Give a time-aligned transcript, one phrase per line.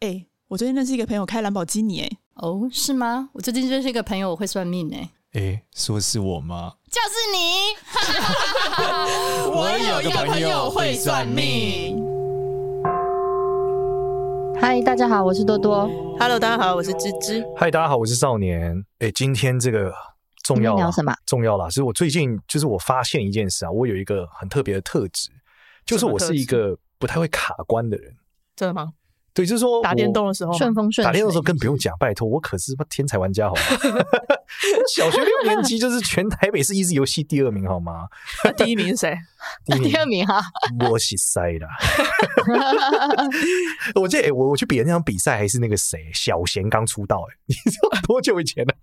[0.00, 3.30] 哎、欸，我最近认识一个朋友开兰博基尼，哎，哦，是吗？
[3.32, 6.74] 我最近认识一个朋友，我会算命，哎，哎，说是我吗？
[6.88, 7.74] 就是你。
[9.50, 12.00] 我有一个朋友会算命。
[14.60, 15.90] 嗨，大家好，我是多多。
[16.20, 17.44] Hello，大家好，我是芝芝。
[17.56, 18.80] 嗨，大家好，我是少年。
[19.00, 19.92] 哎，今天这个
[20.44, 21.12] 重要聊什么？
[21.26, 25.28] 重要啦，是我最近就是我发现一件事啊，我有一个很特别的特质，
[25.84, 28.14] 就是我是一个不太会卡关的人。
[28.54, 28.92] 真的吗？
[29.38, 33.60] 对，就是说打电动的时候顺风顺水，打电动的时候更不用讲，拜托，我可是天才玩家，好吗？
[34.96, 38.08] 小学六年级就是全台北市益智游戏第二名，好吗？
[38.58, 39.16] 第一名是谁？
[39.66, 40.40] 第 二名哈，
[40.90, 41.66] 我是塞的。
[43.94, 48.74] 我记得我我去比的那场比赛还是那个谁小贤刚出道，哎，你知道多久以前了？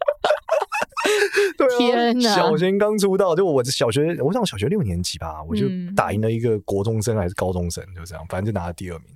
[1.57, 2.35] 对啊，天哪！
[2.35, 5.65] 小贤刚出道，就我小学，我上小学六年级吧，我就
[5.95, 9.07] 打赢了一个国中生还是高中生，就这样，反正就拿了第二名。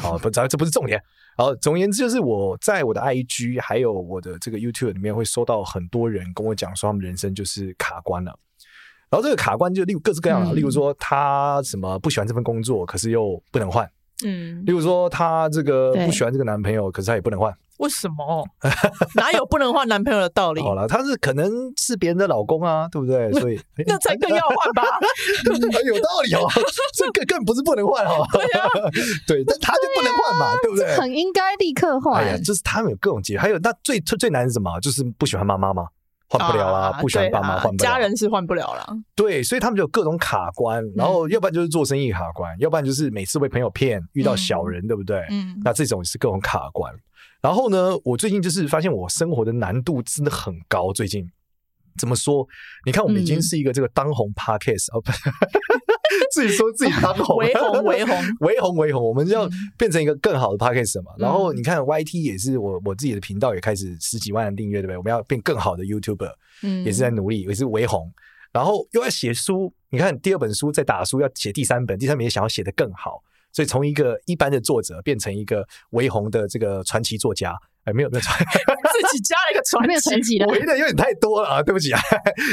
[0.00, 1.00] 好， 不，这这不是重点。
[1.36, 8.36] 好，总而言之，就是我在我的 IG 还有我的这个 YouTube 里面，会收到很多人跟我讲说，他们人生就是卡关了。
[9.10, 13.88] 然后这个卡关就例如各式各样的，例如说他什么不喜欢这份工作，可是又不能换。
[14.24, 17.52] 嗯，例如说她这个不喜欢这个男朋友，可是她也不能换。
[17.78, 18.44] 为什么？
[19.14, 20.60] 哪有不能换男朋友的道理？
[20.60, 23.30] 好了，他是可能是别人的老公啊，对不对？
[23.38, 24.82] 所以那才更要换吧？
[25.86, 26.40] 有道理哦，
[26.98, 28.26] 这个更不是不能换哦。
[29.28, 30.96] 对但他就不能换嘛，对不对？
[30.96, 32.20] 很应该立刻换。
[32.24, 34.80] 哎呀，就是他们有各种结，还有那最最难是什么？
[34.82, 35.86] 就是不喜欢妈妈吗？
[36.28, 37.90] 换不了啦，不喜欢爸妈换不了。
[37.90, 38.86] 家人是换不了啦。
[39.14, 45.24] 对，所以他们就有各种卡关，然后要不然就是做生意卡关，要不然就是每次被朋友骗，遇到小人，对不对？
[45.30, 46.94] 嗯，那这种是各种卡关。
[47.40, 50.92] 然后呢，我最近就是发现我生活的难度真的很高。
[50.92, 51.24] 最近
[51.98, 52.46] 怎么说？
[52.84, 55.10] 你看，我们已经是一个这个当红 podcast 哦，不，
[56.32, 61.12] 自己说自己当红，为红为红 为红为红，我们就要变成一个更好的 podcast 嘛。
[61.18, 64.96] 然后你看，YT 也是我我自己的频道也开始十几万的订阅，对不对？
[64.96, 68.12] 我们要变更好的 YouTuber，嗯，也是在努力，也是为红。
[68.52, 73.22] 然后又要写书，你看第二本书在打书，要写第三本，第三本也想要写得更好。
[73.52, 78.36] 所以从一个一般的作者变成一个为红的这个传奇作家，哎，没有没有传，
[78.92, 82.00] 自己加了一个传奇，没有传奇的，为的有点太多了啊，对不起啊，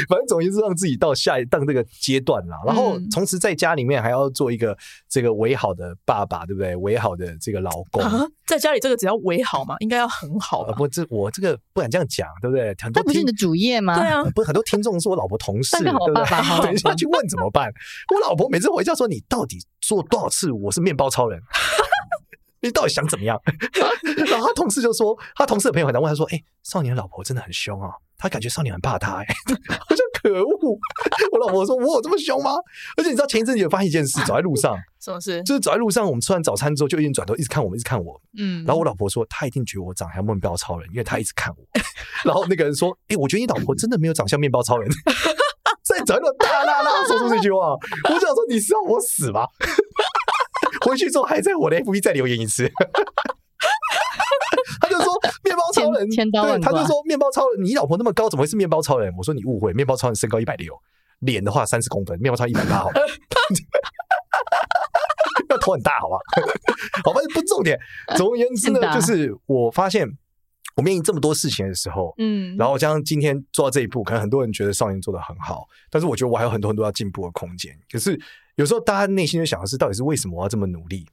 [0.08, 4.76] 反正总之是让自己到下一到这个阶段啦，然后同时在家里面还要做一个
[5.08, 6.74] 这个为好的爸爸，对不对？
[6.76, 8.02] 为好的这个老公。
[8.02, 10.72] 啊在家里这个只要为好嘛，应该要很好吧？
[10.74, 12.72] 不，这我这个不敢这样讲，对不对？
[12.80, 13.98] 很多不是你的主业吗？
[13.98, 16.14] 对啊，不是很多听众是我老婆同事，对不对？
[16.62, 17.68] 等一下去问怎么办？
[18.14, 20.52] 我老婆每次回家说：“你到底做多少次？
[20.52, 21.40] 我是面包超人，
[22.60, 23.40] 你到底想怎么样？”
[24.30, 29.26] 然后他同事就说，他同事的朋友很难问他说：“哎，少年的老婆真的很凶啊，他感觉少年很怕他。”哎，
[29.88, 30.78] 我说可恶！
[31.32, 32.52] 我老婆说：“我有这么凶吗？”
[32.96, 34.76] 而且你知道前一阵子有发现一件事，走在路上。
[35.00, 35.42] 什么事？
[35.44, 38.20] 就是走在路上，我们吃完早餐之后，就一直转头，一直看我们，一直看我。
[38.38, 41.62] 嗯，然后我老婆说，她一定觉得我长得像面包超人，因为她一直看我。
[42.24, 44.90] 然后那个人说，哎、欸，我觉得你老婆真的没有长像面包超人。
[45.84, 47.70] 在转头大大大说出这句话，
[48.10, 49.46] 我想说，你是要我死吗？
[50.90, 52.70] 回去之后还在我的 FB 再留言一次。
[54.80, 55.12] 他就说
[55.44, 59.12] 面包超人，对，他就说面包超人，你老婆那么高，怎么会是面包超人？
[59.16, 60.74] 我说你误会，面包超人身高一百六，
[61.20, 62.90] 脸的话三十公分，面包超人一百八，好。
[65.48, 66.16] 要头很大，好吧？
[67.04, 67.78] 好吧，不重点。
[68.16, 70.08] 总而言之呢，就是我发现
[70.74, 77.72] 我面临这么多事情的时候，嗯，然后将今天做到这一步，可能很多人觉得少年做的很好，但是我觉得我还有很多很多要进步的空间。
[77.90, 78.20] 可是
[78.56, 81.06] 有时候大家内心就想的是，到底是为什么我要这么努力？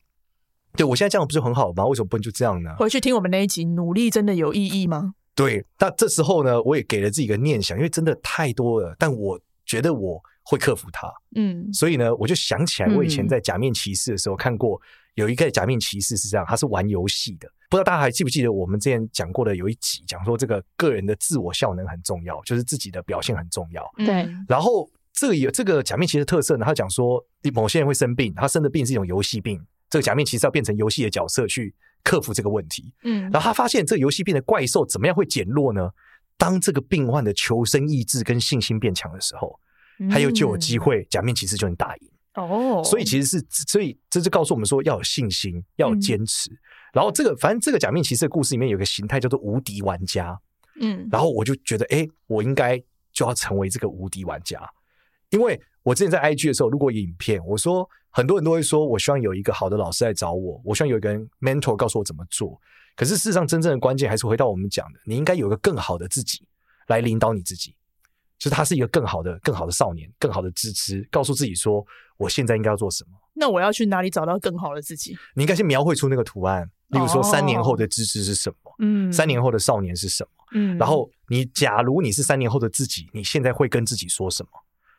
[0.75, 1.85] 对，我现在这样不是很好吗？
[1.85, 2.75] 为什么不能就这样呢？
[2.77, 5.13] 回去听我们那一集，努力真的有意义吗？
[5.35, 10.21] 对，那这时候呢，我也给了自己一个念想，因为真的太多了，但我觉得我。
[10.45, 14.77] 会克服它，嗯，所以呢，我就想起来，我以前在假面骑士的时候看过
[15.15, 24.27] 有一个假面骑士是这样，他是玩游戏的，不知道大家还记不记得我们之前讲过的有一集讲说这个个人的自我效能很重要，就是自己的表现很重要，对。
[24.45, 33.21] 然后这个有这个假面骑士的特色呢，他讲说某些人会生病，他生的病是一种游戏病，这个假面骑士要变成游戏的角色去克服这个问题，嗯。
[33.31, 35.89] 然后他发现这个游戏病的怪兽怎么样会减弱呢？
[36.37, 39.59] 当这个病患的求生意志跟信心变强的时候。
[40.09, 42.81] 还有就有机会，假面骑士就能打赢哦。
[42.83, 46.49] 所以其实是，所以这就告诉我们说，要有信心，要有坚持。
[46.91, 50.37] 然后这个，反正这个假面骑士的故事里面有个形态叫做无敌玩家。
[50.81, 52.75] 嗯，然后我就觉得，哎，我应该
[53.13, 54.59] 就要成为这个无敌玩家。
[55.33, 62.59] 因为我之前在 IG 的时候录过影片，我说很多人都会说，我希望有一个好的老师来找我，我希望有一个人 mentor 告诉我怎么做。
[62.95, 66.47] 可是事实上，真正的关键还是回到我们讲的，你应该有一个更好的自己
[66.87, 67.75] 来领导你自己。
[68.37, 71.85] 就是他是一个更好的、更好的少年，更好的支持，告诉自己说，
[72.17, 73.11] 我现在应该要做什么。
[73.33, 75.17] 那我要去哪里找到更好的自己？
[75.33, 78.75] 你应该先描绘出那个图案，例如说三年后的芝芝是什么？
[78.79, 80.29] 嗯，三年后的少年是什么？
[80.55, 84.49] 嗯，然后你假如你是三年后的自己，你现在会跟自己说什么？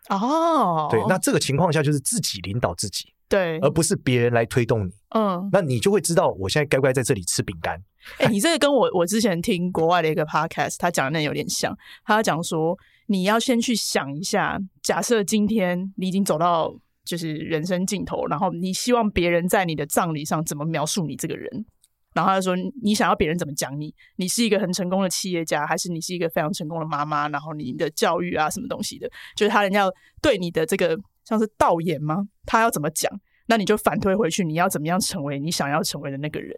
[0.08, 4.90] 哦，对，那这个情况下就是自己领导自己，对，而不是别人来推动你。
[5.10, 7.74] 嗯，那你就会知道我现在该不该在这里吃饼干。
[8.18, 11.74] 哎、欸，你这个跟我我之前听国外的一个 podcast，他讲的那有点像。
[12.04, 16.74] 他讲说，你要先去想一下，假设今天你已经走到
[17.04, 21.64] 就是人生尽头，然后你希望别人在你的葬礼上怎么描述你这个人？
[22.14, 23.93] 然后他就说，你想要别人怎么讲你？
[24.16, 27.28] 你是一个很成功的企业家，还是你是一个非常成功的妈妈？
[27.28, 29.11] 然后你的教育啊，什么东西的？
[29.37, 32.26] 就是他人要对你的这个像是道言吗？
[32.46, 33.11] 他要怎么讲？
[33.46, 36.56] 那你就反推回去，你要怎么样成为你想要成为的那个人？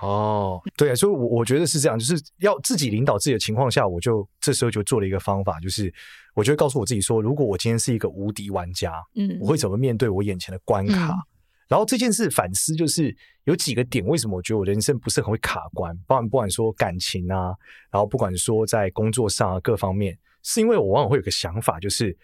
[0.00, 5.92] 哦，对啊，所以我我觉得是这样，就是要自己领导自己的情况下，我就这时候就做了一个方法，就是
[6.34, 11.12] 我就会告诉我自己说，如果我今天是一个无敌玩家，嗯，我会怎么面对我眼前的关卡？
[11.12, 11.37] 嗯
[11.68, 15.94] 然后这件事反思就是有几个点，为什么我觉得我人生不是很会卡关？
[15.98, 17.52] 不管不管说感情啊，
[17.90, 22.16] 然后不管说在工作上啊各方面，是因为我往往会有个想法，就是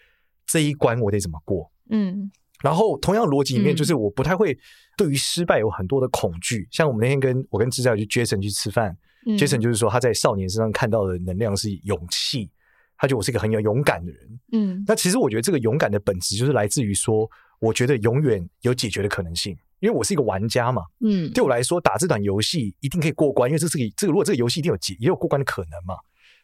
[0.47, 1.71] 这一关我得怎么过？
[1.91, 2.31] 嗯。
[2.63, 4.57] 然后同样逻辑里面，就是我不太会
[4.97, 6.61] 对于失败有很多的恐惧。
[6.61, 8.97] 嗯、像我们那天跟我跟志在去 Jason 去吃饭、
[9.27, 12.49] 嗯、，Jason 就是说他在少年身上看到的能量是勇气，
[12.97, 14.39] 他觉得我是一个很有勇敢的人。
[14.53, 14.83] 嗯。
[14.87, 17.29] 那其实我觉得这个勇敢的本质就是来自于说。
[17.59, 20.83] 我觉得永远有解决的可能性，因为我是一个玩家嘛。
[20.99, 25.95] 嗯，对我来说，打这款游戏一定可以过关，因为这是个这个，如果这个游戏一定有解，也有过关的可能嘛。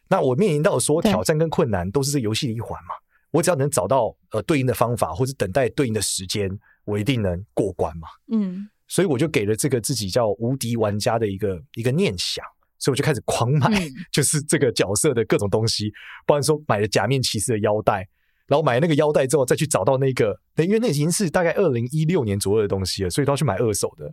[0.08, 2.94] 那我面临到说挑战跟困难，都是这个游戏的一环嘛。
[3.30, 6.50] 我只要能找到呃对应的方法，或者等待对应的时间，
[6.84, 8.08] 我一定能过关嘛。
[8.30, 12.44] 嗯，所以我就给了这个自己叫无敌玩家的一个一个念想，
[12.78, 13.70] 所以我就开始狂买，
[14.12, 15.90] 就是这个角色的各种东西，
[16.26, 18.06] 不然说买了假面骑士的腰带。
[18.52, 24.12] 然后买那个腰带之后，再去找到那个，因为那已经是大概二零一六年左右的东西了，所以都要去买二手的。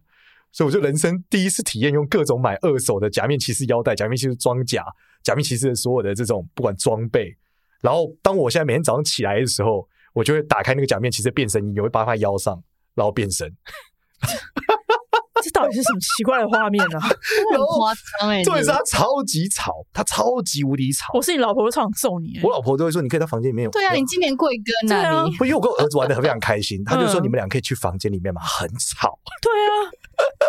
[0.54, 4.86] 所以我就人生第一次体验用各种买二手的假面骑士腰带、假面骑士装甲、
[5.24, 7.36] 假面骑士的所有的这种不管装备。
[7.82, 12.64] 然后当我现在每天早上起来的时候，我就会打开那个假面骑士变身衣，我会把它腰上，
[12.96, 13.54] 然后变身。
[15.60, 17.08] 这到底是什么奇怪的画面呢、啊？
[17.52, 18.44] 很夸张哎！
[18.44, 21.12] 重点是他超级吵，他超级无敌吵。
[21.14, 22.40] 我是你老婆，我超想揍你。
[22.44, 23.70] 我老婆都会说，你可以到房间里面。
[23.72, 25.24] 对啊，你今年贵庚啊？
[25.26, 29.20] 你不，因为我跟我儿子玩的很非常开心，他就说你们俩可以去房间里面嘛，很吵。
[29.42, 29.92] 对啊，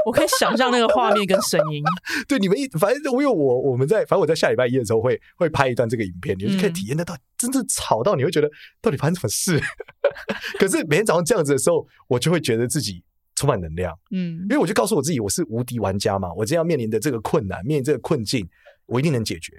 [0.06, 1.82] 我可以想象那个画面跟声音。
[2.28, 8.48] 对，你们一反正因为我我们在反正我在下礼拜一的时候会会拍一段这个影片，你就可以体验得到真正吵到你会觉得
[8.80, 9.60] 到底发生什么事。
[10.58, 13.02] 可是每天早上这样子的时候，我就会觉得自己。
[13.40, 18.46] 充满能量，嗯，因为我就告诉我自己，我是无敌玩家嘛，我今天要面临的这个困难，面临这个困境，
[18.84, 19.58] 我一定能解决。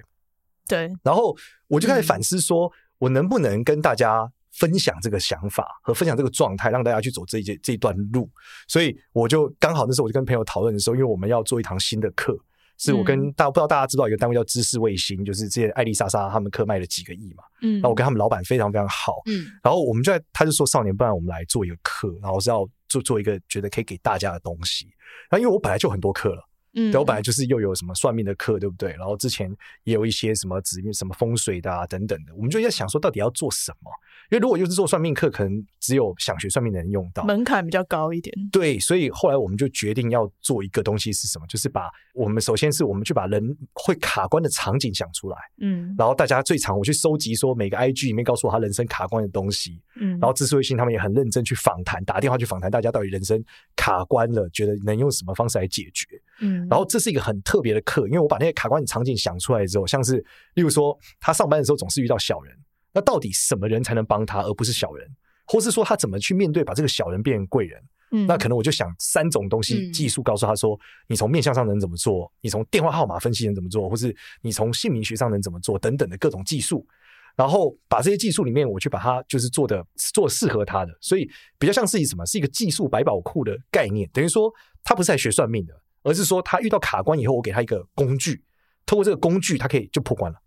[0.68, 1.36] 对，然后
[1.66, 8.30] 我就开始反思说，说、嗯、我能不能跟大家分享这个想法和分享这个状态，让大家去走这一这一段路。
[8.68, 12.38] 所以我就刚好那时候我就跟朋友讨论的时候，因为我们要做一堂新的课。
[12.78, 24.86] 是我跟大不知道大家知道一个单位叫知识卫星，就是之前艾丽莎莎他们课卖了几个亿嘛，嗯，然后我跟他们老板非常非常好，嗯，然后我们就在他就说少年，不然我们来做一个课，然后是要做做一个觉得可以给大家的东西，
[25.30, 28.90] 然后因为我本来就很多课了，嗯，对，我本来就是又有什么算命的课，对不对？
[28.92, 29.50] 然后之前
[29.84, 33.90] 也有一些什么紫运什么风水的啊等等的，我们就在想说到底要做什么。
[34.32, 38.34] 因为如果就是做算命课，可能只有想学算命的人用到，门槛比较高一点。
[38.50, 41.46] 对，所以后来我们就决定要做一个东西是什么？
[41.46, 53.44] 就是把我们首先是我们去把人会卡关的场景想出来，嗯，然后大家最常我去收集说每个 IG 里面告诉我他人生卡关的东西，嗯，然后知识卫星他们也很认真去访谈，打电话去访谈大家到底人生
[53.76, 56.06] 卡关了，觉得能用什么方式来解决，
[56.40, 60.24] 嗯，然后这是一个很特别的课，因为我把那些卡关的场景想出来之后，像是
[60.54, 62.56] 例如说他上班的时候总是遇到小人。
[62.92, 65.08] 那到底什么人才能帮他，而不是小人？
[65.46, 67.82] 或是说他怎么去面对，把这个小人变成贵人？
[68.12, 72.30] 嗯，那可能我就想三种东西技术，告诉他说：你从面相上能怎么做？
[72.42, 73.88] 你从电话号码分析能怎么做？
[73.88, 75.78] 或是你从姓名学上能怎么做？
[75.78, 76.86] 等等的各种技术，
[77.34, 82.24] 然后把这些技术里面，我去把它就是做的做适合他的，所以比较像是以什么？
[82.26, 84.52] 是一个技术百宝库的概念，等于说
[84.84, 88.44] 他不是来学算命的，而是说他遇到卡关以后，我给他一个工具，
[88.84, 90.38] 透过这个工具，他可以就破关了。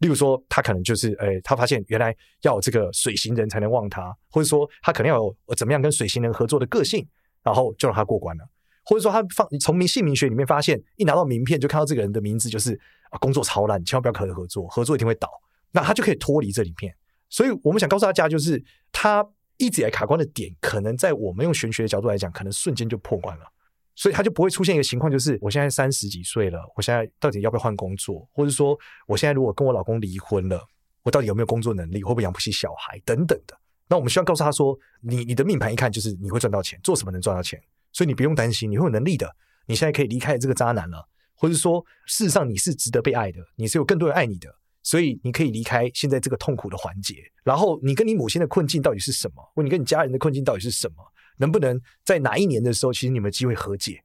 [0.00, 7.06] 例如说，他可能就是，诶、他发现原来要有这个水型人才能旺他，或者说他可能要有怎么样跟水型人合作的个性，
[7.42, 8.44] 然后就让他过关了。
[8.84, 12.72] 或者说他放从名姓名学里面发现，一拿到名片就看到这个人的名字，就是
[13.10, 15.28] 啊，工作超烂，千万不要和他合作，合作一定会倒。
[15.70, 16.92] 那他就可以脱离这里面。
[17.28, 19.24] 所以我们想告诉大家，就是他
[19.58, 23.44] 一直以来卡关的点，可能在我们用玄学的角度来讲，可能瞬间就破关了。
[23.94, 28.26] 所以他就不会出现一个情况，就是我现在三十几岁了，我现在到底要不要换工作？
[28.32, 30.62] 或者说，我现在如果跟我老公离婚了，
[31.02, 32.02] 我到底有没有工作能力？
[32.02, 32.98] 会不会养不起小孩？
[33.04, 33.56] 等等的。
[33.88, 37.60] 那我们希望告诉他说，你你的命盘一看就是你会赚到钱，做什么能赚到钱，
[37.92, 39.28] 所以你不用担心，你会有能力的。
[39.66, 44.48] 你现在可以离开这个渣男了，或者说事实上你是值得被爱的，你是有更多人爱你的，
[44.82, 47.16] 所以你可以离开现在这个痛苦的环节。
[47.42, 49.42] 然后你跟你母亲的困境到底是什么？
[49.54, 50.96] 或你跟你家人的困境到底是什么？
[51.40, 54.04] 能不能在哪一年的时候，其实你们机会和解？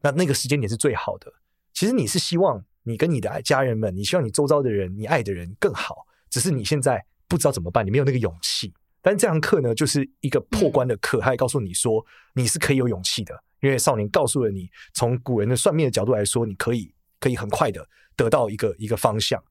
[0.00, 1.30] 那那个时间点是最好的。
[1.74, 8.72] 其实你是希望你跟你的家人们，你希望你周遭的人，你爱的人更好，只是你现在不知道怎么办，你没有那个勇气。
[9.02, 19.42] 但这堂课呢，就是一个破关的课，他还告诉你说你是可以有勇气的，因为少年告诉了你，从古人的算命的角度来说，你可以可以很快的得到一个一个方向。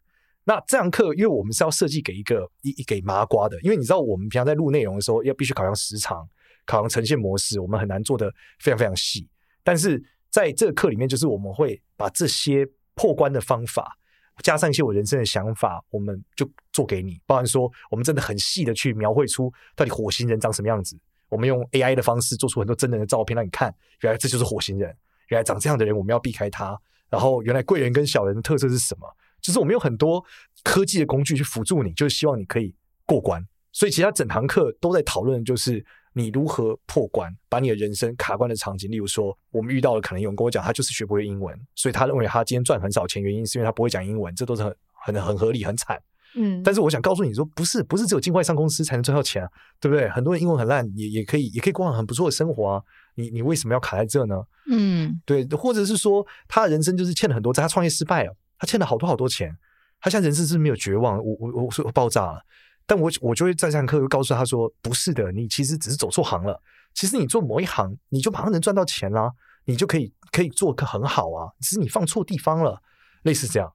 [0.43, 6.27] 那这堂课，因为我们是要设计给一个一一给麻瓜的，因为你知道我们平常在录内容的时候，要必须考量时长，
[6.65, 9.27] 考量呈现模式，我们很难做得非常非常细。
[9.63, 13.97] 但是在这个课里面，就是我们会把这些破关的方法，
[14.43, 17.19] 加上一些我人生的想法，我们就做给你。
[17.25, 20.99] 包含说，我们真的很细的去描绘出到底火星人长什么样子。
[21.29, 24.95] 我们用 AI 的方式做出很多真人的照片让你看，原来这就是火星人，
[25.29, 26.79] 原来长这样的人我们要避开他。
[27.09, 29.07] 然后，原来贵人跟小人的特色是什么？
[29.41, 30.23] 就是我们有很多
[30.63, 33.45] 科技的工具去辅助你，就是希望你可以过关。
[33.71, 35.85] 所以，其他整堂课都在讨论，就是
[36.17, 38.89] 你如何破关，把你的人生卡关的场景。
[38.89, 46.01] 例如说，我们遇到了可能有人跟我讲，他就是学不会英文，所以他认为他今天赚很少钱，原因是因为他不会讲英文，这都是很很很合理，很惨。
[46.37, 49.49] 嗯，但是我想告诉你说，不是不是只有进外上公司才能赚到钱啊，
[49.81, 50.07] 对不对？
[50.09, 52.81] 很多人英文很烂，也也可以也可以过上很不错的生活啊。
[53.15, 54.41] 你你为什么要卡在这呢？
[54.69, 59.53] 嗯，对，或者是说他的人生就是欠了很多债，他创业失败了，他欠了好多好多钱，
[59.99, 62.41] 他现在人生是没有绝望，我我我说爆炸了。
[62.87, 66.61] 但我我就会在这堂课又告诉他说，不是的，你其实只是走错行了。
[66.93, 69.31] 其实你做某一行，你就马上能赚到钱啦，
[69.65, 71.51] 你就可以可以做个很好啊。
[71.59, 72.81] 只是你放错地方了，
[73.23, 73.71] 类似这样。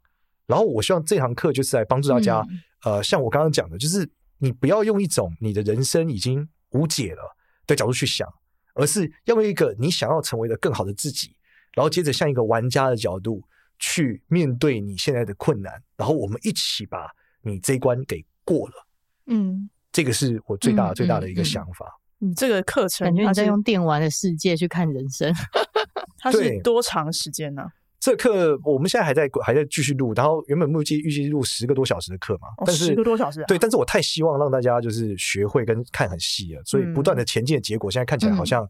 [0.46, 2.40] 然后我希望这堂课就是来帮助大家，
[2.84, 7.36] 嗯、呃，像我刚刚讲的，就是你不要用一种你的人生已经无解了
[7.66, 8.26] 的角度去想，
[8.74, 11.36] 而是要用一个你想要成为的更好的自己，
[11.74, 13.42] 然后接着像一个玩家的角度
[13.78, 17.06] 去面对你现在的困难，然后我们一起把
[17.42, 18.86] 你这一关给过了。
[19.26, 21.86] 嗯，这个是我最大最大的一个想法。
[22.20, 25.32] 嗯，这个课程感觉你在用电玩的世界去看人生。
[26.18, 27.62] 它是多长时间呢？
[27.98, 33.44] 这课我们现在还在还在继续录，然后原本预计预计录十个多小时的课嘛，哦、但是十个多小时、啊。
[33.46, 38.68] 对，但是我太希望让大家就是学会跟看很细了，所以不断的前进的结果，现在看起来好像。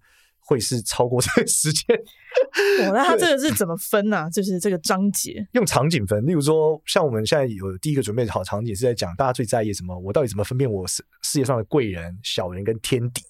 [0.51, 1.97] 嗯会是超过这个时间。
[1.97, 4.31] 哦，那它这个是怎么分呢、啊？
[4.31, 9.97] 就是这个章节用场景分，例如说，像我们现在有第一个准备好场景是在讲大家最在意什么？
[9.97, 13.23] 我到底怎么分辨我世世界上的贵人、小人跟天敌？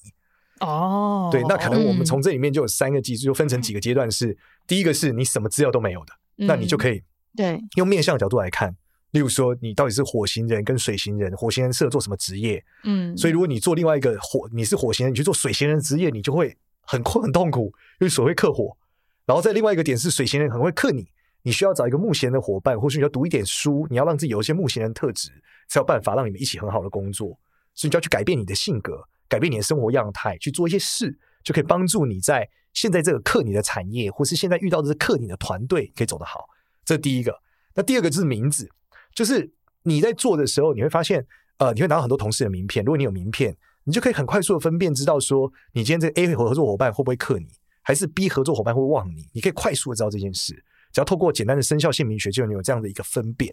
[0.60, 4.34] 哦，对，那可能我们从这里面就有三个机制，就分成几个阶段是。
[4.66, 7.02] 第一个是你什么资料都没有的，嗯、那你就可以
[7.36, 8.74] 对用面向的角度来看，
[9.10, 12.64] 例如说你到底是火星人跟水星人，火星人适合做什么职业？
[12.84, 16.56] 嗯，所以如果你做另外一个火，你是火星人，你去做水星人职业，你就会。
[16.90, 17.66] 很困很痛苦，
[18.00, 18.76] 因为水会克火。
[19.24, 21.06] 然后在另外一个点是水星人很会克你，
[21.42, 25.30] 你需要找一个木星人的伙伴，或许你要读一点书，你要让自己有一些木星人特质，
[25.68, 27.28] 才有办法让你们一起很好的工作。
[27.76, 36.48] 所以你就要去改变你的性格，改变你的生活样态，去做一些事，就可以帮助你在现在这个克你的产业，或是现在遇到的是克你的团队，可以走得好。
[36.84, 37.32] 这是第一个。
[37.76, 38.68] 那第二个就是名字，
[39.14, 39.48] 就是
[39.84, 41.24] 你在做的时候，你会发现，
[41.58, 42.84] 呃，你会拿到很多同事的名片。
[42.84, 43.56] 如果你有名片。
[43.90, 47.48] 你就可以很快速的分辨，知道说你今天这个 A 合作伙伴会不会克你，
[47.82, 49.28] 还是 B 合作伙伴会忘你。
[49.32, 50.54] 你可以快速的知道这件事，
[50.92, 53.52] 只要透过简单的生肖姓名学，就有这样的一个分辨。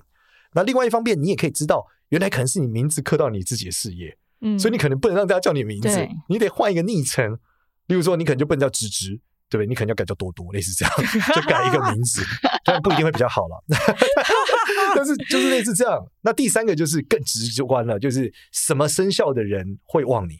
[0.53, 7.39] 那另外一方面，你也可以知道，原来可能是你名字刻到你自己的事业，嗯，所以你可能不能让大家叫你名字，你得换一个昵称。
[7.87, 9.19] 例如说，你可能就不能叫芝芝。
[9.49, 9.65] 对不对？
[9.65, 10.93] 你可能要改叫多多，类似这样，
[11.33, 12.21] 就改一个名字，
[12.65, 13.63] 但不一定会比较好了。
[14.97, 16.03] 但是 就是类似这样。
[16.21, 20.39] 那第三个就是更直观了，就是什么生肖的人会旺你，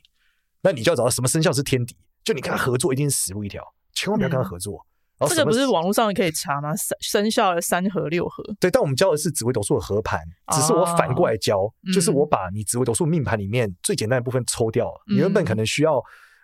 [0.63, 4.85] 那你就要找到什么生肖是天敌，就你跟他合作一定是死路一条，千万不要跟他合作。
[5.19, 6.75] 嗯、这个不是网络上可以查吗？
[6.75, 8.43] 生生肖的三合六合。
[8.59, 10.19] 对，但我们教的是紫微斗数的合盘，
[10.53, 15.03] 只是我反过来教，哦、就是我把你紫微斗数命盘里面最简单的部分抽掉了。
[15.07, 16.03] 嗯、你原本可能需要。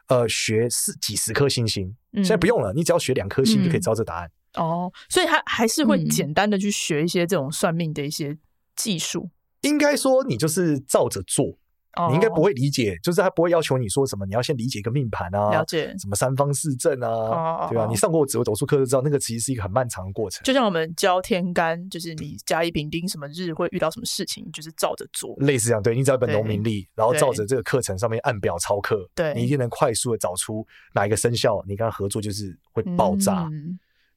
[0.09, 4.29] 呃，学四几十颗星星，现在不用了，嗯、你只要学两颗星就可以知道这答案。
[4.55, 8.37] 哦，所以他还是会简单的去学一些这种算命的一些
[8.75, 9.29] 技术。
[9.61, 11.57] 应该说，你就是照着做。
[12.09, 17.85] 你应该不会理解，就是他不会要求你说什么，你要先理解一个命盘啊，了解什么三方四正啊，对吧？
[17.87, 20.41] 你上过紫微斗数课就知道，那个其实是一个很漫长的过程。
[20.43, 25.83] 就像我们教天干，就是你甲乙丙丁什么日会遇到什么事情，就是照着做，类似这样。
[25.83, 33.47] 对，你只要一本农民历，然后照着这个课程上面按表操课，对，你一定能快速的找出哪一个生肖，你跟他合作就是会爆炸。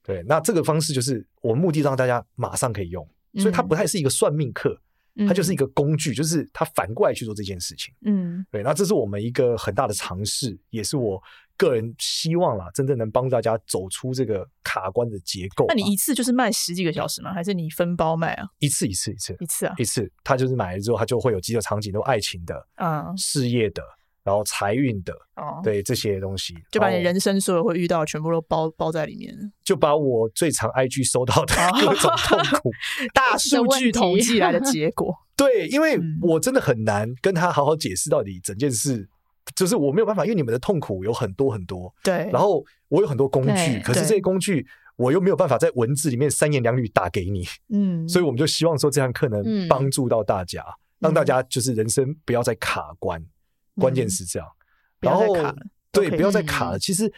[0.06, 3.06] 对，那这个方式就是我们目的让大家马上可以用，
[3.38, 4.80] 所以它不太是一个算命课。
[5.26, 7.94] 它就是一个工具，就是它反过来去做这件事情。
[8.04, 11.18] 嗯，对，那这是我们一个很大的尝试，也是我
[11.56, 15.64] 个人希望啦，真正能帮大家走出这个卡关的结构。
[15.68, 17.32] 那你一次就是卖十几个小时吗？
[17.32, 18.46] 还是你分包卖啊？
[18.58, 20.12] 一次一次一次一次啊，一次。
[20.22, 23.82] 他就是买了之后，他就会有几个场景，都爱情的、啊、嗯，事业的。
[24.26, 29.32] 然后财运的，哦，对这些东西，就把你人生所有会遇到全部都包包在里面，
[29.64, 32.72] 就把我最常 IG 收到的各种痛苦、
[33.14, 34.40] 大 数据统计。
[34.46, 35.14] 来的结果。
[35.36, 39.08] 对，因为我真的很难跟他好好解释到底整件事，
[39.54, 44.66] 就是我没有办法，因为你们的痛苦有很多很多，对，然后我有很多工具，可是这些工具
[44.96, 50.64] 我又没有办法在文字里面三言两语打给你，嗯，所以我们就希望说这堂课能帮助到大家，
[50.98, 53.22] 让大家就是人生不要再卡关。
[53.76, 54.48] 关键是这样，
[55.00, 55.26] 然后
[55.92, 56.78] 对，不要再卡了。
[56.78, 57.12] 其实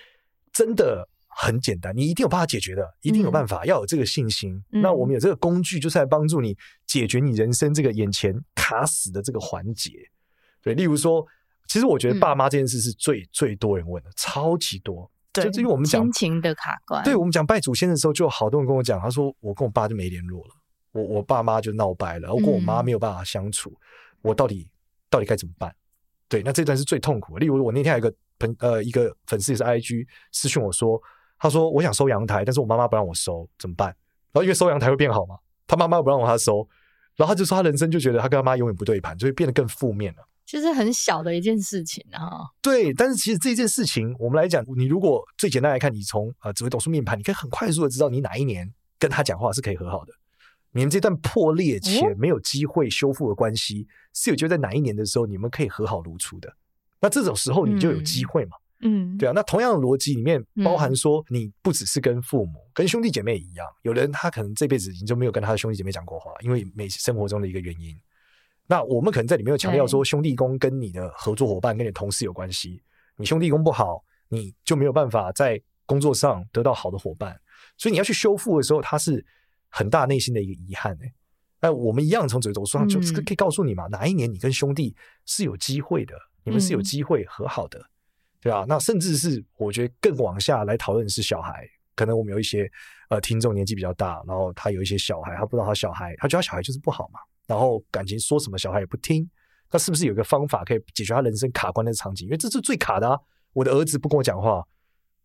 [0.53, 4.63] 真的很简单，你一定有办法解决的，一定有办法，要有这个信心。
[4.69, 9.93] 那我们有这个工具，就是来帮助你解决你人生这个眼前卡死的这个环节。
[10.63, 11.25] 对，例如说，
[11.69, 15.11] 其实我觉得爸妈这件事是最最多人问的，超级多。
[15.33, 20.51] 对，就因为我们讲亲情的卡关，对我们讲拜祖先的时候，就有好多人跟我讲，他说我跟我爸就没联络了，
[20.93, 23.73] 我我爸妈就闹掰了，我跟我妈没有办法相处，
[24.23, 24.69] 我到底
[25.09, 25.73] 到底该怎么办？
[26.29, 27.41] 对，那这段是最痛苦的。
[27.41, 31.01] 例如，我那天有一个朋呃一个粉丝也是 IG 私讯我说，
[31.39, 33.89] 他说我想收阳台，但是我妈妈不让我收，怎么办？
[34.33, 36.69] 然后因为收阳台会变好嘛，他妈妈又不让我他收，
[37.17, 40.29] 然后他就说他人生就觉得他跟他妈永远不对盘，就会变得更负面了。
[40.45, 42.45] 其实很小的一件事情啊。
[42.63, 50.13] 对，但是其实这件事情我们来讲，你如果最简单来看，你从呃紫微斗数命盘，你可以很快速的知道你哪一年跟他讲话是可以和好的。
[50.73, 56.55] 你们这段破裂且没有机会修复的关系，是有机会在哪一年的时候，你们可以和好如初的？
[57.01, 58.57] 那这种时候你就有机会嘛？
[58.83, 59.33] 嗯，对啊。
[59.35, 63.67] 那同样的逻辑里面包含说，你不只是跟父母，跟兄弟姐妹一样。
[63.83, 67.97] 有人他可能这辈子已经就没有跟他的兄弟姐妹讲过话，因为每生活中的一个原因。
[68.67, 72.83] 那我们可能在里面有强调说，兄弟宫跟你的合作伙伴、跟你的同事有关系。
[73.17, 77.41] 你兄弟宫不好，你就没有办法在工作上得到好的伙伴。
[77.77, 79.25] 所以你要去修复的时候，他是。
[79.71, 81.13] 很大内心的一个遗憾哎，
[81.61, 84.95] 那我们一样从嘴头说上就可以告诉你嘛，哪一年你跟兄弟
[85.27, 86.15] 是有机会的，
[86.45, 87.85] 你们是有机会和好的，
[88.41, 88.65] 对吧？
[88.69, 92.71] 那甚至是我觉得更往下来讨论是小孩，可能我们有一些
[93.11, 99.29] 呃听众年纪比较大，然后他有一些小孩，他不知道他小孩，他觉得他小孩就是不好嘛，然后感情说什么小孩也不听，
[99.71, 102.27] 那是不是有一个方法可以解决他人生卡关的场景？
[102.27, 103.19] 因为这是最卡的啊，
[103.53, 104.65] 我的儿子不跟我讲话。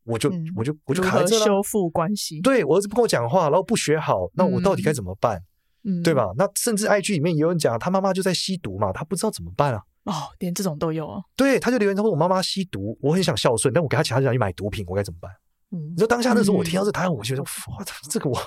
[0.05, 1.45] 我就我就我就卡在这了。
[1.45, 5.41] 修复关系，对，我儿子不跟我讲话，然后不学好，那我到底该怎么办？
[5.85, 6.31] 嗯，对吧？
[6.37, 9.81] 那甚至 IG 里面也有人讲，他妈妈就在吸毒嘛，他不知道怎么办啊。
[10.05, 11.21] 哦，连这种都有啊。
[11.35, 15.31] 对，他就留言他说：“我妈妈吸毒，我很想孝顺，但我给他钱，他就想去买毒品，我该怎么办？”
[15.71, 18.37] 嗯，你说当下那时候我听到这答案，我觉得哇，这个我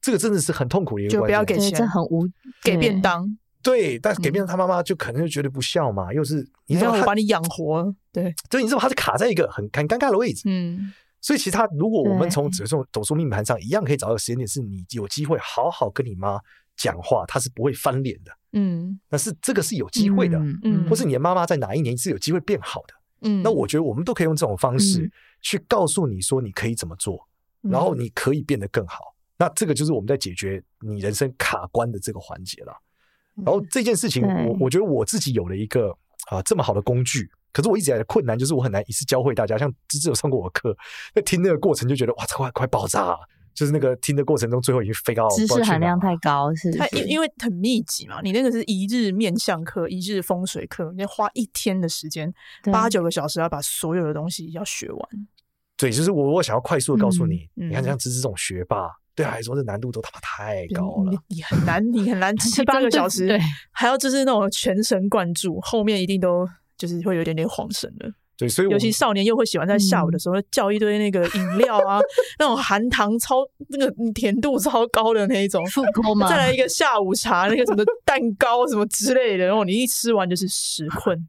[0.00, 2.26] 这个真的是很痛苦的一个，就不要给钱，这很无
[2.62, 3.26] 给便当。
[3.64, 10.92] 对，但是给便当，他妈妈就可能就觉得不孝嘛，又是你知道我把你养活，对，所以你知道他是卡在一个很很尴尬的位置，嗯。
[11.20, 16.38] 所以，其实他如果我们从这种走出命盘上一样可以找到时间点，是你有机会好好跟你妈
[16.76, 18.30] 讲话，她是不会翻脸的。
[18.52, 22.94] 嗯，但是这个是有机会的，嗯，或是你的妈妈在哪一年是有机会变好的。
[23.22, 27.26] 嗯，那我觉得我们都可以用这种方式去告诉你说，你可以怎么做，
[27.62, 28.98] 然后你可以变得更好。
[29.38, 32.76] 那这个就是我们在解决你人生卡关的这个环节了。
[33.42, 35.96] 然后这件事情，我我觉得我自己有了一个
[36.30, 37.30] 啊这么好的工具。
[37.52, 40.76] 可是我一直以来的困难就是我很难一次教会大家，像芝芝有上过我课，
[41.14, 43.18] 在听那个过程就觉得哇，这快快爆炸了，
[43.54, 52.34] 就是那个听的过程中，最后已经飞到知识含量太高，是它因因为很密集嘛，你那个是一日面相课，一日风水课，你要花一天的时间，
[52.72, 55.08] 八九个小时要把所有的东西要学完。
[55.76, 63.38] 对，就是我我想要快速的告诉你，你看像芝芝这种学霸，对他来说这难度都他妈太高了，你很难，你很难 七八个小时，对，
[63.72, 66.48] 还要就是那种全神贯注，后面一定都。
[66.76, 72.00] 就是会有点点晃神的，对，所以尤其少年又会喜欢在下午的时候叫一堆那个饮料啊，
[72.38, 73.36] 那种含糖超
[73.68, 75.64] 那个甜度超高的那一种，
[76.28, 81.16] 再来一个下午茶，那个什么蛋糕什么之类的，然后你一吃完就是食困。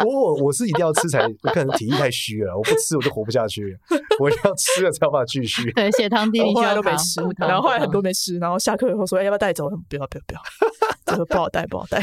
[0.06, 3.76] 我我我是一定要吃才，我可能体力太虚了，我不吃我就活不下去，
[4.18, 5.70] 我要吃了才有办法继续。
[5.72, 9.68] 对，血糖低，后来都没吃，然后后来很多没吃，然后下课以后说，哎，要不要带走？
[9.68, 10.40] 不要不要不要，
[11.04, 12.00] 这个不好带不好带。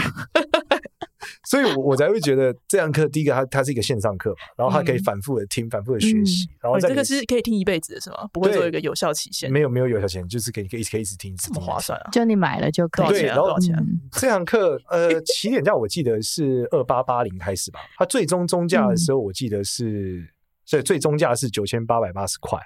[1.44, 8.28] 所以，我我才会觉得这堂课，第一个它它是一个线上课嘛，然后它可以反复的听，反复的学习，然后这个是可以听一辈子的是吗？
[8.32, 9.52] 不会做一个有效期限？
[9.52, 12.10] 没有没有有效期限，就是可以可以可以一直听，这么划算啊！
[12.12, 13.10] 就你买了就可以。
[13.10, 13.56] 对，然后
[14.12, 20.28] 这堂课呃起点价我记得是二八八零开始吧，它最终中价的时候我记得是
[20.66, 22.60] 所以最终价是九千八百八十块。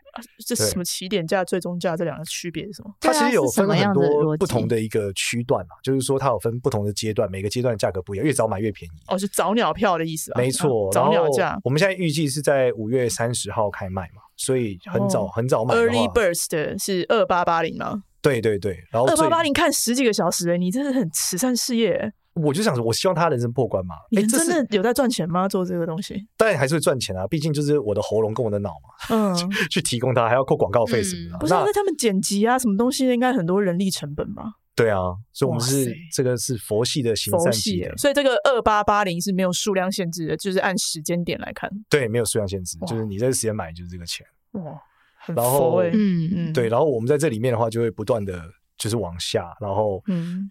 [0.46, 2.92] 这是什么起点价、最终价这两个区别是什么？
[3.00, 8.94] 它其实有分很多不同的的一个区段嘛，就是说它有分不同的阶段，每个阶段价格不一样，越早买越便宜。
[9.08, 10.38] 哦，是早鸟票的意思啊？
[10.38, 11.60] 没错，早鸟价。
[11.64, 15.76] 我们现在预计是在五月三十号开卖嘛，所以很早很早买。
[15.76, 18.04] Early Birds 的是二八八零吗？
[18.22, 22.14] 对对对，然后二八八零看十几个小时，哎，你真的很慈善事业。
[22.42, 23.96] 我就想说，我希望他人生破关嘛。
[24.12, 25.48] 你真的有在赚钱吗？
[25.48, 26.16] 做这个东西？
[26.38, 29.16] 当然还是会赚钱啊，毕竟就是我的喉咙跟我的脑嘛。
[29.16, 29.36] 嗯，
[29.70, 31.38] 去提供他还要扣广告费什么的。
[31.40, 34.44] 不是，那他们剪辑啊，什么东西应该很多人力成本吧？
[34.76, 35.00] 对啊，
[35.34, 41.70] 所以我们是这个是佛系的行善系的，所以这个二八八零是没有数量限制的，就是按时间点来看。
[41.90, 44.26] 对，没有数量限制，就是你这个时间买就是这个钱。
[44.52, 44.62] 哇，
[45.28, 48.42] 然后嗯嗯，对，然后我们在这里面的话就会不断的。
[48.80, 50.02] 就是往下，然后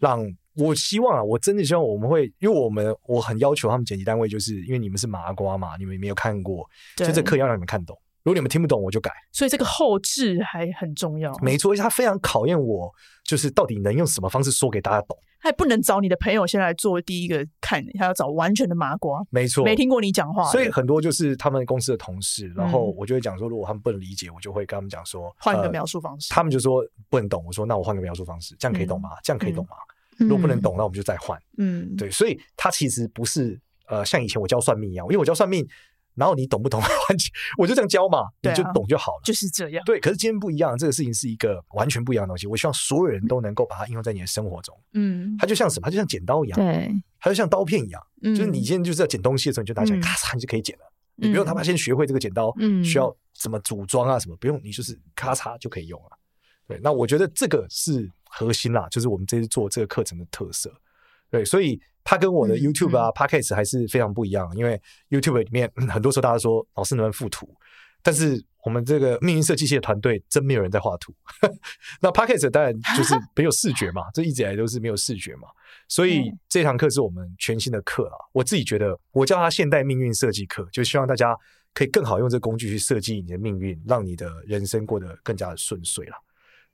[0.03, 0.23] 让
[0.59, 7.97] 我希望啊，我真的希望我们会，因为我们我很要求他们剪辑单位，就是因为你们是麻瓜嘛，你们没有看过，所以这课要让你们看懂。
[8.25, 9.11] 如果你们听不懂，我就改。
[9.33, 12.93] 所以这个后置还很重要，没错，而且它非常考验我，
[13.25, 15.17] 就是到底能用什么方式说给大家懂。
[15.41, 26.35] 还不能找你的朋友先来做第一个看，他要找完全的麻瓜，没错，没听过你讲话，所以很多就是他们公司的同事，然后我就会讲说，如果他们不能理解，我就会跟他们讲说，换一个描述方式。
[26.35, 29.11] 他们就说不能懂，我说那我换个描述方式，这样可以懂吗？
[29.23, 29.77] 这样可以懂吗？
[30.19, 31.41] 如果不能懂，那我们就再换。
[31.57, 35.67] 嗯，对，所以它其实不是呃像以前我教算命一样，因为我教算命。
[36.15, 36.83] 然后你懂不懂？
[37.59, 39.21] 我就这样教嘛，你就懂就好了。
[39.23, 39.85] 就是这样。
[39.85, 42.49] 对，可是今天不一样，这个事情是一个完全不一样的东西。
[42.49, 44.77] 我希望所有人都能够把它应用在你的生活中。
[44.95, 45.85] 嗯，它就像什么？
[45.85, 46.59] 它就像剪刀一样。
[46.59, 48.03] 对，它就像刀片一样。
[48.21, 50.93] 就是你今天就是要剪东西的时候，你就拿起来咔嚓，你就可以剪了。
[51.15, 54.37] 你不用他妈先学会这个剪刀，嗯需要怎么组装啊什么？
[54.41, 56.19] 不用，你就是咔嚓就可以用了。
[56.67, 60.73] 对，那我觉得这个是核心啦，就是我们这次做这个课程的特色。
[61.31, 61.81] 对，所以。
[62.11, 67.55] 它跟我的 YouTube 啊、Podcast 还是非常不一样，因为 YouTube 里面很多时候大家说老师能不能附图，
[68.03, 71.15] 但是我们这个命运设计系的团队真没有人在画图。
[72.01, 75.49] 那 Podcast 当然就是没有视觉嘛，这一直以来都是没有视觉嘛，
[75.87, 78.17] 所以这堂课是我们全新的课啊。
[78.33, 81.37] 我自己觉得，我叫它现代命运设计课，就希望大家
[81.75, 86.17] 可以更好用这工具去设计你的命运，让你的人生过得更加的顺遂了，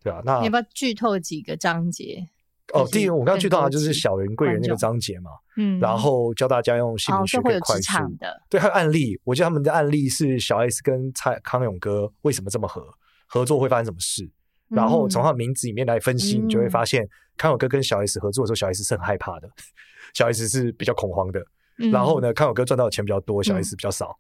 [0.05, 0.21] 对啊？
[0.25, 2.29] 那你要不要剧透几个章节？
[2.73, 12.83] 哦，第一个我刚刚剧透的就是小人贵人那个章节嘛，嗯，然后教大家用心理学可以快速的，对，还有案例，我觉得他们的案例是小 S 跟蔡康永哥为什么这么合，
[13.27, 14.29] 合作会发生什么事，
[14.69, 19.51] 然后从他的名字里面来分析，你就会发现康永哥跟小 S 合作的时候，小 S 是很害怕的，
[20.15, 21.45] 小 S 是比较恐慌的，
[21.93, 24.17] 然后呢，康永哥赚到的钱比较多，小 S 比较少，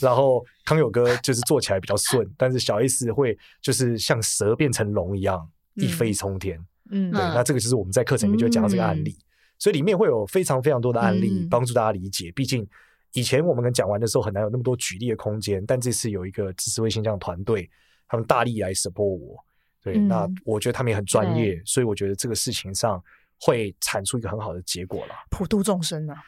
[0.00, 6.58] 然后康永哥就是做起来比较顺，但是小 S 会就是像蛇变成龙一样一飞冲天。
[6.90, 9.24] 嗯，对，那这个就是我们在课程里面就会讲到这个案例，嗯、
[9.58, 12.28] 所以里面会有非常非常多的案例帮助大家理解。
[12.28, 12.66] 嗯、毕竟
[13.12, 17.68] 以前我们跟讲完的时候很难有那么多举例的空间，但这次有一个知识卫星这样的团队，
[18.06, 19.44] 他们大力来 support 我，
[19.82, 23.02] 对，嗯、那我觉得他们也很专业，所以我觉得这个事情上
[23.40, 25.14] 会产出一个很好的结果了。
[25.30, 26.22] 普度众生啊，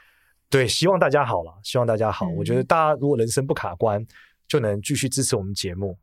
[0.51, 2.27] 对，希望大家好了，希望大家好。
[2.27, 4.07] 嗯、我觉得大家如果人生不卡关。
[4.49, 5.95] 就能继续支持我们节目，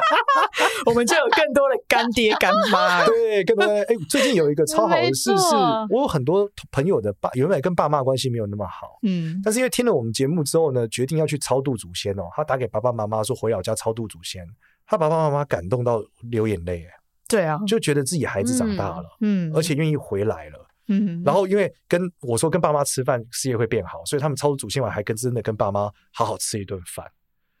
[0.86, 3.04] 我们就有更多的干爹干妈。
[3.04, 5.54] 对，更多的哎，最近有一个超好的事是，
[5.90, 12.22] 我有很多朋友的爸原本跟爸妈关系没有那么好，嗯，但是因为听了我们节目之后呢，决定要去超度祖先哦。
[12.34, 14.46] 他打给爸爸妈妈说回老家超度祖先，
[14.86, 16.86] 他爸爸妈妈感动到流眼泪，
[17.28, 27.06] 对啊，就觉得自己孩子长大了，嗯，而且愿意回来了，嗯，然后因为跟我说跟爸妈吃饭事业会变好，所以他们超度祖先完还跟真的跟爸妈好好吃一顿饭。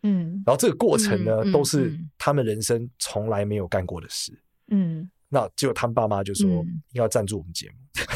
[0.02, 4.32] 嗯，然后这个过程呢，都是他们人生从来没有干过的事。
[4.70, 7.74] 嗯，那结果他们爸妈就说要赞助我们节目。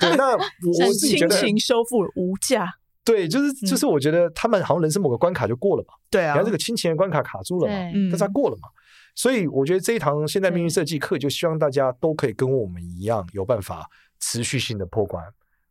[0.00, 2.78] 对，那 我自己觉得亲情修复无价。
[3.06, 5.94] 对，就是就是，我觉得他们好像人生某个关卡就过了嘛。
[6.10, 7.74] 对啊，然后这个亲情的关卡卡住了嘛，
[8.10, 8.68] 但是他过了嘛。
[9.14, 13.88] 所以我觉得这一堂现代命运设计课，就希望大家都可以跟我们一样，有办法
[14.20, 15.24] 持续性的破关。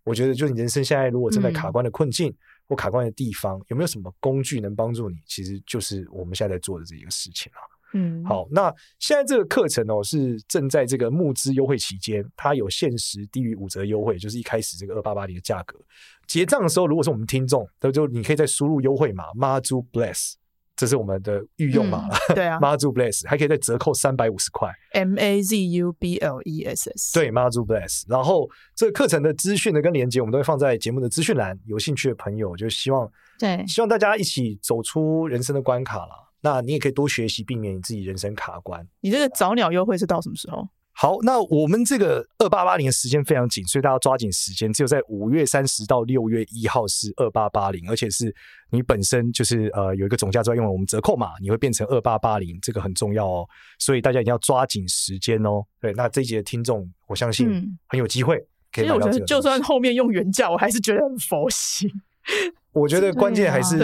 [0.03, 2.35] 我觉得，就你人生现在如果正在卡关的困境。
[2.67, 5.17] 或卡关的地方有没有什么工具能帮助你？
[5.27, 7.61] 其实就是我们现在在做的这一个事情啊。
[7.97, 15.79] 嗯，好，那现在这个课程哦是正在这个募资优惠期间，它有限时低于五折优惠，就是一开始这个二八八零的价格。
[16.27, 20.33] 结账的时候，如果是我们听众，那就你可以再输入优惠码 Mazu Bless。
[20.77, 28.03] 这是我们的御用码了，对啊， Mazu Bless 还可以再折扣三百五十块，M A Z U B L E S S，对，Mazu Bless。
[28.09, 36.24] 然后这个课程的资讯呢跟连接，我们都会放在节目的资讯栏，有兴趣的朋友就希望，对，希望大家一起走出人生的关卡了。
[36.45, 38.87] 那你也可以多学习，避免你自己人生卡关。
[39.01, 40.69] 你这个早鸟优惠是到什么时候？
[40.97, 44.71] 好，那我们这个二八八零的时间非常紧，所以大家抓紧时间。
[44.71, 48.33] 只有在五月三十到六月一号是二八八零，而且是
[48.69, 53.45] 你本身就是呃有一个总价之外，因为我们折扣码，你会变成二八八零，这个很重要哦。
[53.79, 55.63] 所以大家一定要抓紧时间哦。
[55.81, 57.49] 对，那这一节的听众，我相信
[57.87, 58.41] 很有机会。
[58.71, 61.91] 其实我觉得，就算后面用原价，我还是觉得很佛系。
[62.71, 63.77] 我觉得 关键还是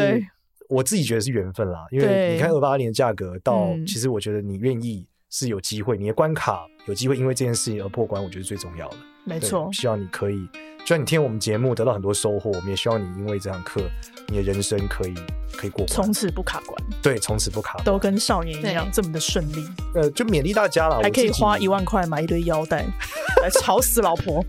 [0.72, 5.06] 我自己觉得是缘分啦，因为你看二八八零的价格到，其实我觉得你愿意。
[5.34, 8.98] 是有机会，你的关卡有机会因为这件事情而破关，我觉得最重要的。
[9.24, 10.46] 没错，希望你可以，
[10.84, 13.82] 就像你听我们节目得到很多收获，我们也希望你因为这堂课，
[14.28, 15.14] 你的人生可以
[15.56, 16.84] 可以过关，从此不卡关。
[17.02, 19.68] 对，从此不卡关，都跟少年一样这么的顺利。
[19.94, 22.86] 呃，就勉励大家了，还可以花一万块买一堆腰带
[23.42, 24.44] 来吵死老婆。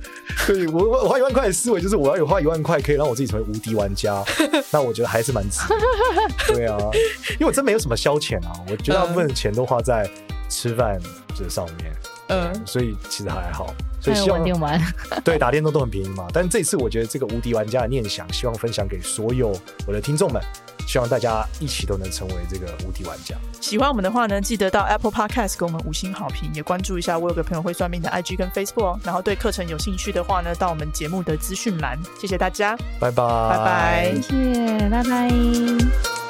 [0.47, 4.25] 对，我我花一万块的思维就是我要有花一万块可以让我自己成为无敌玩家，
[4.73, 5.61] 那我觉得还是蛮值。
[6.49, 6.79] 对啊，
[7.33, 10.09] 因为我真没有什么消遣啊，我绝大部分的钱都花在。
[10.55, 11.01] 吃饭
[11.35, 11.91] 这上面，
[12.29, 16.27] 嗯，所以其实还好，所以希望玩电玩， 对，打电动都很便宜嘛。
[16.33, 20.43] 但这次我觉得这个无敌玩家的念想，希望分享给所有我的听众们，
[20.89, 23.37] 希望大家一起都能成为这个无敌玩家。
[23.61, 29.01] 喜欢我们的话呢，记得到 Apple Podcast 给我们五星好评，也关注一下我有个朋友会算命的 IG 跟 Facebook 哦。
[29.05, 31.97] 然后对课程有兴趣的话呢，到我们节目的资讯栏。
[32.21, 36.22] 谢谢大家，拜拜，拜拜，谢谢，拜拜。